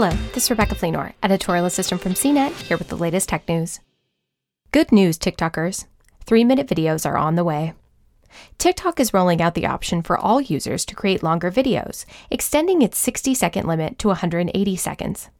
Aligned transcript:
Hello, 0.00 0.16
this 0.32 0.44
is 0.44 0.50
Rebecca 0.50 0.76
Fleenor, 0.76 1.12
editorial 1.24 1.66
assistant 1.66 2.00
from 2.00 2.14
CNET, 2.14 2.52
here 2.52 2.76
with 2.76 2.86
the 2.86 2.96
latest 2.96 3.28
tech 3.28 3.48
news. 3.48 3.80
Good 4.70 4.92
news, 4.92 5.18
TikTokers. 5.18 5.86
Three 6.24 6.44
minute 6.44 6.68
videos 6.68 7.04
are 7.04 7.16
on 7.16 7.34
the 7.34 7.42
way. 7.42 7.72
TikTok 8.58 9.00
is 9.00 9.12
rolling 9.12 9.42
out 9.42 9.54
the 9.54 9.66
option 9.66 10.02
for 10.02 10.16
all 10.16 10.40
users 10.40 10.84
to 10.84 10.94
create 10.94 11.24
longer 11.24 11.50
videos, 11.50 12.04
extending 12.30 12.80
its 12.80 12.96
60 12.96 13.34
second 13.34 13.66
limit 13.66 13.98
to 13.98 14.06
180 14.06 14.76
seconds. 14.76 15.30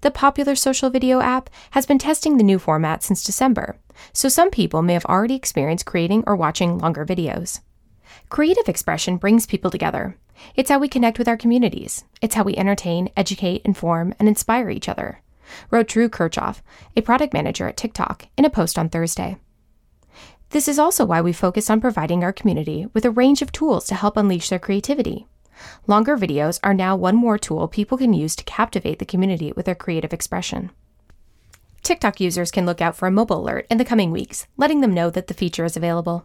The 0.00 0.10
popular 0.10 0.56
social 0.56 0.90
video 0.90 1.20
app 1.20 1.48
has 1.70 1.86
been 1.86 1.98
testing 1.98 2.36
the 2.36 2.42
new 2.42 2.58
format 2.58 3.04
since 3.04 3.22
December, 3.22 3.76
so 4.12 4.28
some 4.28 4.50
people 4.50 4.82
may 4.82 4.94
have 4.94 5.06
already 5.06 5.36
experienced 5.36 5.86
creating 5.86 6.24
or 6.26 6.34
watching 6.34 6.78
longer 6.78 7.06
videos. 7.06 7.60
Creative 8.28 8.68
expression 8.68 9.16
brings 9.16 9.46
people 9.46 9.70
together. 9.70 10.16
It's 10.54 10.70
how 10.70 10.78
we 10.78 10.88
connect 10.88 11.18
with 11.18 11.28
our 11.28 11.36
communities. 11.36 12.04
It's 12.20 12.34
how 12.34 12.42
we 12.42 12.56
entertain, 12.56 13.10
educate, 13.16 13.62
inform, 13.64 14.14
and 14.18 14.28
inspire 14.28 14.70
each 14.70 14.88
other, 14.88 15.22
wrote 15.70 15.88
Drew 15.88 16.08
Kirchhoff, 16.08 16.60
a 16.96 17.02
product 17.02 17.32
manager 17.32 17.68
at 17.68 17.76
TikTok, 17.76 18.26
in 18.36 18.44
a 18.44 18.50
post 18.50 18.78
on 18.78 18.88
Thursday. 18.88 19.36
This 20.50 20.68
is 20.68 20.78
also 20.78 21.04
why 21.04 21.20
we 21.20 21.32
focus 21.32 21.68
on 21.68 21.80
providing 21.80 22.22
our 22.22 22.32
community 22.32 22.86
with 22.92 23.04
a 23.04 23.10
range 23.10 23.42
of 23.42 23.52
tools 23.52 23.86
to 23.86 23.94
help 23.94 24.16
unleash 24.16 24.48
their 24.48 24.58
creativity. 24.58 25.26
Longer 25.86 26.16
videos 26.16 26.60
are 26.62 26.74
now 26.74 26.96
one 26.96 27.16
more 27.16 27.38
tool 27.38 27.68
people 27.68 27.98
can 27.98 28.12
use 28.12 28.36
to 28.36 28.44
captivate 28.44 28.98
the 28.98 29.04
community 29.04 29.52
with 29.52 29.66
their 29.66 29.74
creative 29.74 30.12
expression. 30.12 30.70
TikTok 31.82 32.20
users 32.20 32.50
can 32.50 32.66
look 32.66 32.80
out 32.80 32.96
for 32.96 33.06
a 33.06 33.10
mobile 33.10 33.40
alert 33.40 33.66
in 33.70 33.78
the 33.78 33.84
coming 33.84 34.10
weeks, 34.10 34.46
letting 34.56 34.80
them 34.80 34.94
know 34.94 35.10
that 35.10 35.26
the 35.26 35.34
feature 35.34 35.64
is 35.64 35.76
available. 35.76 36.24